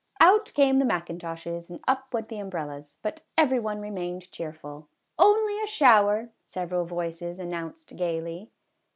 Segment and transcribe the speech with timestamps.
[0.19, 4.87] Out came the mackintoshes and up went umbrellas, but every one remained cheerful.
[5.19, 8.49] "Only a shower," several voices announced gaily.